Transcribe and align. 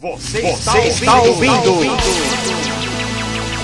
Você, 0.00 0.40
Você 0.42 0.78
está, 0.90 1.20
ouvindo, 1.22 1.54
está 1.56 1.70
ouvindo. 1.70 1.96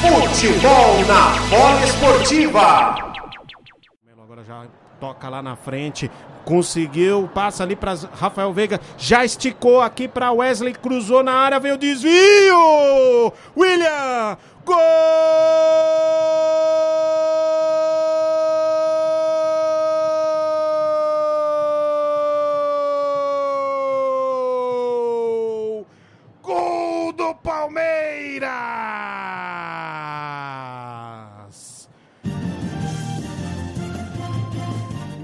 Futebol 0.01 1.05
na 1.07 1.31
bola 1.49 1.85
esportiva. 1.85 3.15
Agora 4.21 4.43
já 4.43 4.67
toca 4.99 5.29
lá 5.29 5.41
na 5.41 5.55
frente, 5.55 6.11
conseguiu, 6.45 7.31
passa 7.33 7.63
ali 7.63 7.77
para 7.77 7.95
Rafael 8.19 8.53
Veiga, 8.53 8.81
já 8.99 9.25
esticou 9.25 9.81
aqui 9.81 10.09
para 10.09 10.33
Wesley, 10.33 10.75
cruzou 10.75 11.23
na 11.23 11.35
área, 11.35 11.61
veio 11.61 11.77
o 11.77 11.79
desvio! 11.79 13.33
William! 13.57 14.37
Gol! 14.65 14.75
Palmeiras! 27.65 28.51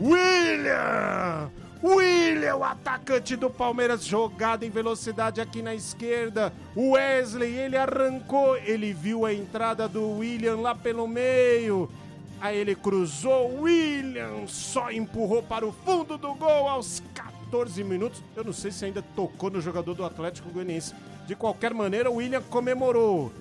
William! 0.00 1.50
William, 1.82 2.56
o 2.56 2.64
atacante 2.64 3.36
do 3.36 3.50
Palmeiras, 3.50 4.06
jogado 4.06 4.62
em 4.62 4.70
velocidade 4.70 5.38
aqui 5.40 5.60
na 5.60 5.74
esquerda. 5.74 6.50
O 6.74 6.92
Wesley, 6.92 7.54
ele 7.58 7.76
arrancou, 7.76 8.56
ele 8.56 8.94
viu 8.94 9.26
a 9.26 9.34
entrada 9.34 9.86
do 9.86 10.18
William 10.18 10.56
lá 10.56 10.74
pelo 10.74 11.06
meio. 11.06 11.90
Aí 12.40 12.56
ele 12.56 12.74
cruzou, 12.74 13.60
William 13.60 14.46
só 14.46 14.90
empurrou 14.90 15.42
para 15.42 15.66
o 15.66 15.72
fundo 15.72 16.16
do 16.16 16.34
gol 16.34 16.66
aos 16.70 17.02
14 17.12 17.84
minutos. 17.84 18.22
Eu 18.34 18.44
não 18.44 18.52
sei 18.54 18.70
se 18.70 18.86
ainda 18.86 19.02
tocou 19.14 19.50
no 19.50 19.60
jogador 19.60 19.92
do 19.92 20.06
Atlético 20.06 20.48
Goianiense. 20.48 20.94
De 21.30 21.36
qualquer 21.36 21.72
maneira, 21.72 22.10
o 22.10 22.16
William 22.16 22.42
comemorou. 22.42 23.32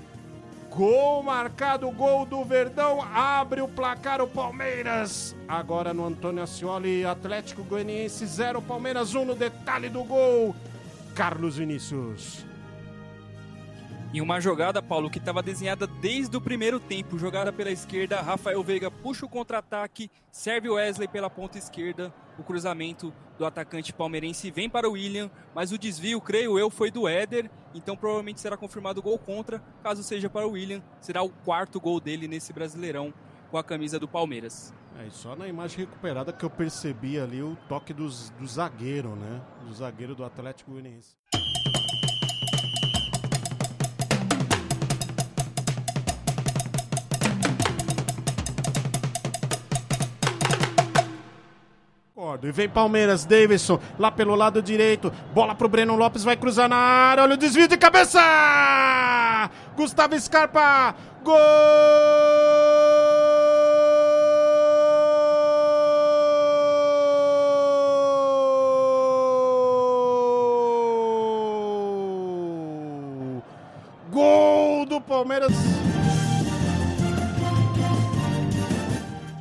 Gol 0.69 1.23
marcado, 1.23 1.89
gol 1.89 2.23
do 2.23 2.45
Verdão, 2.45 3.01
abre 3.01 3.61
o 3.61 3.67
placar 3.67 4.21
o 4.21 4.27
Palmeiras. 4.27 5.35
Agora 5.47 5.91
no 5.91 6.05
Antônio 6.05 6.43
Ascioli, 6.43 7.03
Atlético 7.03 7.63
Goianiense 7.63 8.27
0, 8.27 8.61
Palmeiras 8.61 9.15
1 9.15 9.19
um, 9.19 9.25
no 9.25 9.35
detalhe 9.35 9.89
do 9.89 10.03
gol. 10.03 10.55
Carlos 11.15 11.57
Vinícius. 11.57 12.45
Em 14.11 14.21
uma 14.21 14.41
jogada, 14.41 14.81
Paulo, 14.81 15.07
que 15.07 15.19
estava 15.19 15.43
desenhada 15.43 15.85
desde 15.85 16.35
o 16.35 16.41
primeiro 16.41 16.79
tempo, 16.79 17.19
jogada 17.19 17.53
pela 17.53 17.69
esquerda, 17.69 18.19
Rafael 18.21 18.63
Veiga 18.63 18.89
puxa 18.89 19.23
o 19.23 19.29
contra-ataque, 19.29 20.09
serve 20.31 20.67
o 20.67 20.73
Wesley 20.73 21.07
pela 21.07 21.29
ponta 21.29 21.59
esquerda, 21.59 22.11
o 22.35 22.43
cruzamento 22.43 23.13
do 23.37 23.45
atacante 23.45 23.93
palmeirense 23.93 24.49
vem 24.49 24.67
para 24.67 24.89
o 24.89 24.93
William, 24.93 25.29
mas 25.53 25.71
o 25.71 25.77
desvio, 25.77 26.19
creio 26.19 26.57
eu, 26.57 26.71
foi 26.71 26.89
do 26.89 27.07
Éder, 27.07 27.51
então 27.75 27.95
provavelmente 27.95 28.41
será 28.41 28.57
confirmado 28.57 28.99
gol 28.99 29.19
contra. 29.19 29.61
Caso 29.83 30.01
seja 30.01 30.27
para 30.27 30.47
o 30.47 30.51
William, 30.53 30.81
será 30.99 31.21
o 31.21 31.29
quarto 31.29 31.79
gol 31.79 31.99
dele 31.99 32.27
nesse 32.27 32.51
Brasileirão 32.51 33.13
com 33.51 33.59
a 33.59 33.63
camisa 33.63 33.99
do 33.99 34.07
Palmeiras. 34.07 34.73
É, 34.97 35.05
e 35.05 35.11
só 35.11 35.35
na 35.35 35.47
imagem 35.47 35.81
recuperada 35.81 36.33
que 36.33 36.43
eu 36.43 36.49
percebi 36.49 37.19
ali 37.19 37.43
o 37.43 37.55
toque 37.67 37.93
dos, 37.93 38.31
do 38.31 38.47
zagueiro, 38.47 39.15
né? 39.15 39.39
Do 39.67 39.73
zagueiro 39.73 40.15
do 40.15 40.25
Atlético 40.25 40.71
Goianiense. 40.71 41.15
Concordo. 52.39 52.47
E 52.47 52.51
vem 52.51 52.69
Palmeiras, 52.69 53.25
Davidson, 53.25 53.79
lá 53.97 54.11
pelo 54.11 54.35
lado 54.35 54.61
direito. 54.61 55.11
Bola 55.33 55.53
pro 55.53 55.67
Breno 55.69 55.95
Lopes, 55.95 56.23
vai 56.23 56.37
cruzar 56.37 56.69
na 56.69 56.77
área. 56.77 57.23
Olha 57.23 57.35
o 57.35 57.37
desvio 57.37 57.67
de 57.67 57.77
cabeça! 57.77 58.19
Gustavo 59.75 60.19
Scarpa! 60.19 60.95
Gol! 61.23 61.35
Gol 74.11 74.85
do 74.85 75.01
Palmeiras. 75.01 75.53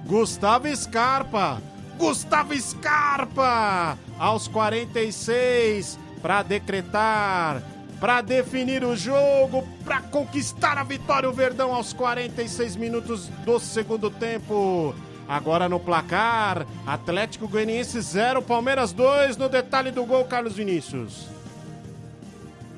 Gustavo 0.04 0.74
Scarpa 0.74 1.60
Gustavo 1.98 2.54
Scarpa 2.58 3.98
aos 4.18 4.46
46 4.46 5.98
para 6.22 6.44
decretar, 6.44 7.60
para 7.98 8.20
definir 8.20 8.84
o 8.84 8.94
jogo, 8.94 9.66
para 9.84 10.00
conquistar 10.02 10.78
a 10.78 10.84
vitória 10.84 11.28
o 11.28 11.32
Verdão 11.32 11.74
aos 11.74 11.92
46 11.92 12.76
minutos 12.76 13.26
do 13.44 13.58
segundo 13.58 14.10
tempo. 14.10 14.94
Agora 15.28 15.68
no 15.68 15.80
placar, 15.80 16.64
Atlético 16.86 17.48
Goianiense 17.48 18.00
0, 18.00 18.42
Palmeiras 18.42 18.92
2, 18.92 19.36
no 19.36 19.48
detalhe 19.48 19.90
do 19.90 20.06
gol 20.06 20.24
Carlos 20.24 20.54
Vinícius. 20.54 21.26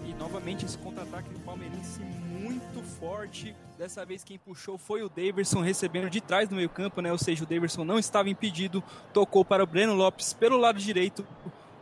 E 0.04 0.14
novamente 0.14 0.64
esse 0.64 0.78
contra-ataque 0.78 1.28
forte. 3.00 3.56
Dessa 3.78 4.04
vez 4.04 4.22
quem 4.22 4.38
puxou 4.38 4.76
foi 4.76 5.02
o 5.02 5.08
Daverson 5.08 5.62
recebendo 5.62 6.10
de 6.10 6.20
trás 6.20 6.46
do 6.46 6.54
meio 6.54 6.68
campo, 6.68 7.00
né? 7.00 7.10
Ou 7.10 7.16
seja, 7.16 7.42
o 7.42 7.46
Daverson 7.46 7.82
não 7.82 7.98
estava 7.98 8.28
impedido, 8.28 8.84
tocou 9.12 9.42
para 9.42 9.64
o 9.64 9.66
Breno 9.66 9.94
Lopes 9.94 10.34
pelo 10.34 10.58
lado 10.58 10.78
direito. 10.78 11.26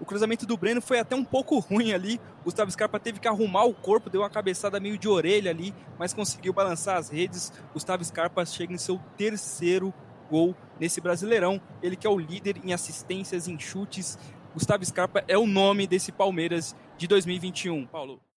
O 0.00 0.04
cruzamento 0.04 0.46
do 0.46 0.56
Breno 0.56 0.80
foi 0.80 1.00
até 1.00 1.16
um 1.16 1.24
pouco 1.24 1.58
ruim 1.58 1.92
ali. 1.92 2.20
Gustavo 2.44 2.70
Scarpa 2.70 3.00
teve 3.00 3.18
que 3.18 3.26
arrumar 3.26 3.64
o 3.64 3.74
corpo, 3.74 4.08
deu 4.08 4.20
uma 4.20 4.30
cabeçada 4.30 4.78
meio 4.78 4.96
de 4.96 5.08
orelha 5.08 5.50
ali, 5.50 5.74
mas 5.98 6.14
conseguiu 6.14 6.52
balançar 6.52 6.96
as 6.96 7.10
redes. 7.10 7.52
Gustavo 7.72 8.04
Scarpa 8.04 8.46
chega 8.46 8.72
em 8.72 8.78
seu 8.78 9.00
terceiro 9.16 9.92
gol 10.30 10.54
nesse 10.78 11.00
Brasileirão. 11.00 11.60
Ele 11.82 11.96
que 11.96 12.06
é 12.06 12.10
o 12.10 12.18
líder 12.18 12.60
em 12.64 12.72
assistências, 12.72 13.48
em 13.48 13.58
chutes. 13.58 14.16
Gustavo 14.54 14.84
Scarpa 14.84 15.24
é 15.26 15.36
o 15.36 15.48
nome 15.48 15.84
desse 15.88 16.12
Palmeiras 16.12 16.76
de 16.96 17.08
2021. 17.08 17.86
Paulo. 17.86 18.27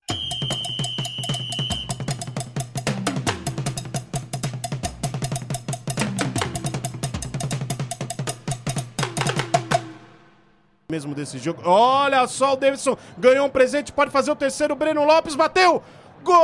Mesmo 10.92 11.16
desse 11.16 11.40
jogo. 11.40 11.62
Olha 11.66 12.28
só 12.28 12.54
o 12.54 12.58
Davidson 12.58 12.98
ganhou 13.18 13.48
um 13.48 13.50
presente, 13.50 13.94
pode 13.94 14.12
fazer 14.12 14.30
o 14.30 14.36
terceiro. 14.36 14.76
Breno 14.76 15.06
Lopes 15.06 15.36
bateu. 15.36 15.82
Gol! 16.22 16.38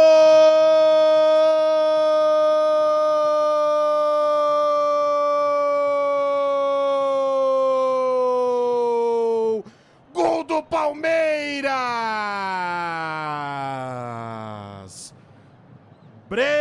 Gol 10.14 10.44
do 10.46 10.64
Palmeiras! 10.64 11.74
Breno 16.30 16.57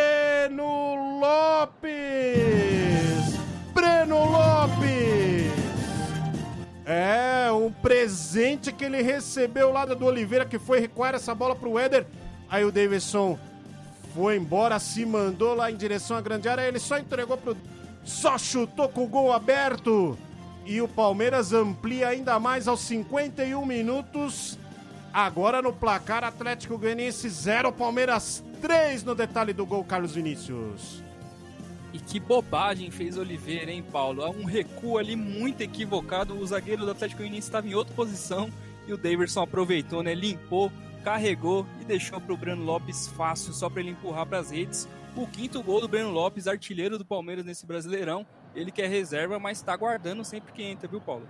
presente 8.06 8.70
que 8.70 8.84
ele 8.84 9.02
recebeu 9.02 9.72
lá 9.72 9.84
do 9.84 10.06
Oliveira, 10.06 10.44
que 10.44 10.60
foi 10.60 10.78
recuar 10.78 11.16
essa 11.16 11.34
bola 11.34 11.56
pro 11.56 11.76
Éder. 11.76 12.06
Aí 12.48 12.64
o 12.64 12.70
Davidson 12.70 13.36
foi 14.14 14.36
embora, 14.36 14.78
se 14.78 15.04
mandou 15.04 15.56
lá 15.56 15.72
em 15.72 15.76
direção 15.76 16.16
à 16.16 16.20
grande 16.20 16.48
área, 16.48 16.62
ele 16.62 16.78
só 16.78 16.98
entregou 16.98 17.36
pro. 17.36 17.56
Só 18.04 18.38
chutou 18.38 18.88
com 18.88 19.02
o 19.02 19.08
gol 19.08 19.32
aberto. 19.32 20.16
E 20.64 20.80
o 20.80 20.86
Palmeiras 20.86 21.52
amplia 21.52 22.08
ainda 22.08 22.38
mais 22.38 22.68
aos 22.68 22.78
51 22.82 23.66
minutos. 23.66 24.56
Agora 25.12 25.60
no 25.60 25.72
placar 25.72 26.22
Atlético 26.22 26.78
Goianiense 26.78 27.28
0, 27.28 27.72
Palmeiras 27.72 28.44
3 28.62 29.02
no 29.02 29.16
detalhe 29.16 29.52
do 29.52 29.66
gol, 29.66 29.82
Carlos 29.82 30.14
Vinícius. 30.14 31.02
E 31.92 31.98
que 31.98 32.20
bobagem 32.20 32.90
fez 32.90 33.16
Oliveira, 33.16 33.70
hein, 33.70 33.82
Paulo? 33.82 34.28
Um 34.30 34.44
recuo 34.44 34.98
ali 34.98 35.16
muito 35.16 35.62
equivocado. 35.62 36.38
O 36.38 36.46
zagueiro 36.46 36.84
do 36.84 36.90
Atlético 36.90 37.18
Goianiense 37.18 37.48
estava 37.48 37.66
em 37.66 37.74
outra 37.74 37.94
posição 37.94 38.50
e 38.86 38.92
o 38.92 38.96
Daverson 38.96 39.42
aproveitou, 39.42 40.02
né? 40.02 40.14
Limpou, 40.14 40.70
carregou 41.02 41.66
e 41.80 41.84
deixou 41.84 42.20
para 42.20 42.34
o 42.34 42.36
Breno 42.36 42.64
Lopes 42.64 43.08
fácil, 43.08 43.52
só 43.52 43.70
para 43.70 43.80
ele 43.80 43.90
empurrar 43.90 44.26
para 44.26 44.38
as 44.38 44.50
redes. 44.50 44.88
O 45.16 45.26
quinto 45.26 45.62
gol 45.62 45.80
do 45.80 45.88
Breno 45.88 46.10
Lopes, 46.10 46.46
artilheiro 46.46 46.98
do 46.98 47.04
Palmeiras 47.04 47.44
nesse 47.44 47.64
Brasileirão. 47.64 48.26
Ele 48.54 48.70
que 48.70 48.82
é 48.82 48.86
reserva, 48.86 49.38
mas 49.38 49.58
está 49.58 49.76
guardando 49.76 50.24
sempre 50.24 50.52
que 50.52 50.62
entra, 50.62 50.88
viu, 50.88 51.00
Paulo? 51.00 51.28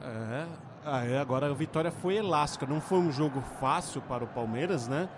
É, 0.00 0.46
ah, 0.84 1.04
é, 1.04 1.18
agora 1.18 1.46
a 1.46 1.54
vitória 1.54 1.90
foi 1.90 2.16
elástica. 2.16 2.66
Não 2.66 2.80
foi 2.80 2.98
um 2.98 3.10
jogo 3.10 3.40
fácil 3.60 4.00
para 4.02 4.24
o 4.24 4.28
Palmeiras, 4.28 4.86
né? 4.86 5.08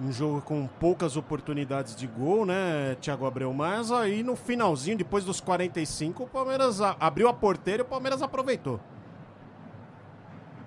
Um 0.00 0.10
jogo 0.10 0.40
com 0.40 0.66
poucas 0.66 1.16
oportunidades 1.16 1.94
de 1.94 2.06
gol, 2.06 2.46
né, 2.46 2.96
Thiago 3.00 3.26
Abreu? 3.26 3.52
Mas 3.52 3.92
aí 3.92 4.22
no 4.22 4.34
finalzinho, 4.34 4.96
depois 4.96 5.24
dos 5.24 5.40
45, 5.40 6.24
o 6.24 6.26
Palmeiras 6.26 6.80
abriu 6.80 7.28
a 7.28 7.34
porteira 7.34 7.82
e 7.82 7.84
o 7.84 7.88
Palmeiras 7.88 8.22
aproveitou. 8.22 8.80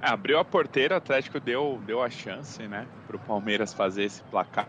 É, 0.02 0.10
abriu 0.10 0.38
a 0.38 0.46
porteira, 0.46 0.96
o 0.96 0.98
Atlético 0.98 1.40
deu, 1.40 1.82
deu 1.86 2.04
a 2.04 2.10
chance, 2.10 2.62
né, 2.68 2.86
pro 3.08 3.18
Palmeiras 3.18 3.74
fazer 3.74 4.04
esse 4.04 4.22
placar. 4.24 4.68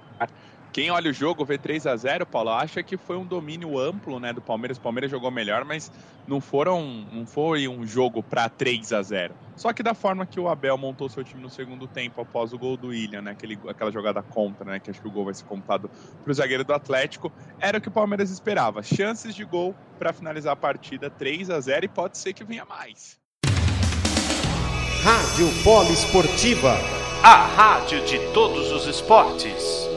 Quem 0.74 0.90
olha 0.90 1.08
o 1.08 1.14
jogo 1.14 1.44
vê 1.44 1.56
3 1.56 1.86
a 1.86 1.94
0 1.94 2.26
Paulo, 2.26 2.50
acha 2.50 2.82
que 2.82 2.96
foi 2.96 3.16
um 3.16 3.24
domínio 3.24 3.78
amplo, 3.78 4.18
né, 4.18 4.32
do 4.32 4.40
Palmeiras. 4.40 4.76
O 4.76 4.80
Palmeiras 4.80 5.08
jogou 5.08 5.30
melhor, 5.30 5.64
mas 5.64 5.88
não 6.26 6.40
foram, 6.40 7.06
não 7.12 7.24
foi 7.24 7.68
um 7.68 7.86
jogo 7.86 8.24
para 8.24 8.48
3 8.48 8.92
a 8.92 9.00
0. 9.00 9.36
Só 9.54 9.72
que 9.72 9.84
da 9.84 9.94
forma 9.94 10.26
que 10.26 10.40
o 10.40 10.48
Abel 10.48 10.76
montou 10.76 11.08
seu 11.08 11.22
time 11.22 11.40
no 11.40 11.48
segundo 11.48 11.86
tempo 11.86 12.20
após 12.20 12.52
o 12.52 12.58
gol 12.58 12.76
do 12.76 12.88
William, 12.88 13.22
né, 13.22 13.30
aquele, 13.30 13.56
aquela 13.68 13.92
jogada 13.92 14.20
contra, 14.20 14.64
né, 14.64 14.80
que 14.80 14.90
acho 14.90 15.00
que 15.00 15.06
o 15.06 15.12
gol 15.12 15.26
vai 15.26 15.34
ser 15.34 15.44
contado 15.44 15.88
pro 16.24 16.34
zagueiro 16.34 16.64
do 16.64 16.74
Atlético, 16.74 17.30
era 17.60 17.78
o 17.78 17.80
que 17.80 17.86
o 17.86 17.92
Palmeiras 17.92 18.32
esperava. 18.32 18.82
Chances 18.82 19.32
de 19.32 19.44
gol 19.44 19.76
para 19.96 20.12
finalizar 20.12 20.54
a 20.54 20.56
partida 20.56 21.08
3 21.08 21.50
a 21.50 21.60
0 21.60 21.84
e 21.84 21.88
pode 21.88 22.18
ser 22.18 22.32
que 22.32 22.42
venha 22.42 22.64
mais. 22.64 23.16
Rádio 25.04 25.46
Polo 25.62 25.92
Esportiva, 25.92 26.76
a 27.22 27.46
rádio 27.46 28.04
de 28.06 28.18
todos 28.32 28.72
os 28.72 28.88
esportes. 28.88 29.93